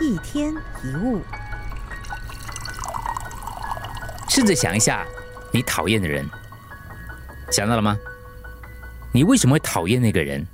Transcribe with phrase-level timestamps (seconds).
[0.00, 1.20] 一天一物，
[4.28, 5.04] 试着想一下，
[5.52, 6.24] 你讨厌的人，
[7.50, 7.98] 想到了吗？
[9.12, 10.46] 你为什么会讨厌那个人？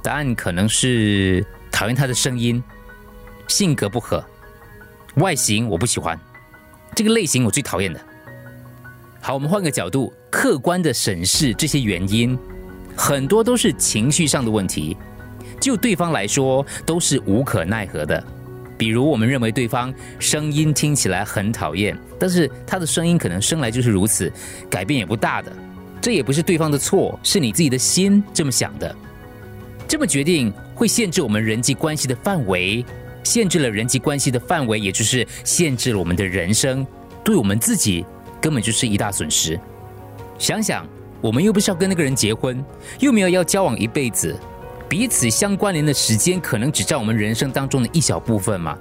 [0.00, 2.62] 答案可能是讨厌他的声音、
[3.48, 4.24] 性格不合、
[5.16, 6.16] 外形我不喜欢，
[6.94, 8.00] 这个类型我最讨厌的。
[9.20, 12.38] 好，我们换个角度，客观的审视这些原因，
[12.96, 14.96] 很多都是情绪上的问题，
[15.60, 18.24] 就对方来说都是无可奈何的。
[18.78, 24.30] 比如，我们认为对方声音听起来很讨厌，但是他的声音可能生来就是如此，
[24.68, 25.52] 改变也不大的。
[26.00, 28.94] 这也不是对方的错，是你自己的心这么想的。
[29.88, 32.84] 这么决定会限制我们人际关系的范围，
[33.24, 36.86] 限制了人际关系的范围，也就是限制了我们的人生，
[37.24, 38.04] 对我们自己
[38.40, 39.58] 根本就是一大损失。
[40.38, 40.86] 想想，
[41.20, 42.62] 我们又不是要跟那个人结婚，
[43.00, 44.36] 又没有要交往一辈子。
[44.88, 48.76] 彼此相关联的时间可能只占我们人生当中的一小部分嘛？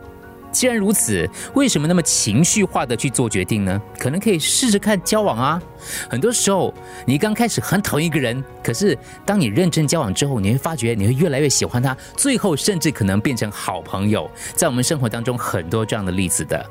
[0.51, 3.81] 既然如此，为什么那么情绪化的去做决定呢？
[3.99, 5.61] 可能可以试着看交往啊。
[6.09, 6.73] 很多时候，
[7.05, 14.31] 你刚开始很讨厌一个人，可是当你认真交往之后，你会发觉你会越来越喜欢他，最后甚至可能变成好朋友。
[14.55, 16.65] 在我们生活当中，很多这样的例子的。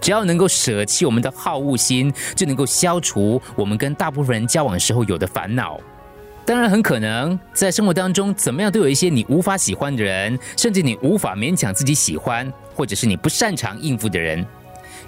[0.00, 5.78] 只要能够舍弃我们的好恶心，就能够消除我们跟大部分人交往时候有的烦恼。
[6.46, 14.44] 当然，很可能在生活当中，怎么样都有一些你无法喜欢的人，甚至你无法勉强自己喜欢，或者是你不擅长应付的人。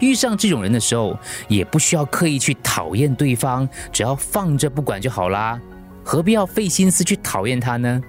[0.00, 5.60] 遇上这种人的时候，也不需要刻意去讨厌对方，只要放着不管就好啦。
[6.02, 8.00] 何必要费心思去讨厌他呢？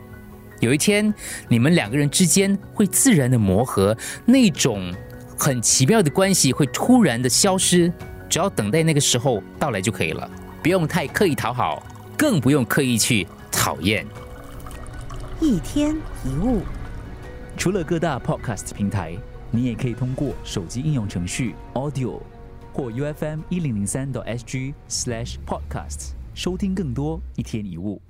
[0.61, 1.13] 有一天，
[1.49, 4.93] 你们两个人之间会自然的磨合，那种
[5.37, 7.91] 很奇妙的关系会突然的消失，
[8.29, 10.29] 只要等待那个时候到来就可以了，
[10.63, 11.83] 不用太刻意讨好。
[12.17, 14.05] 更不用刻意去讨厌。
[15.39, 16.61] 一天一物，
[17.55, 19.15] 除了各大 podcast 平台，
[19.51, 22.19] 你也可以通过手机应用程序 Audio
[22.73, 28.01] 或 UFM 一零零三 SG slash podcasts 收听更多一天一物。